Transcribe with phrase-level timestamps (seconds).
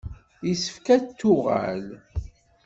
[0.47, 1.85] Yessefk ad d-tuɣal.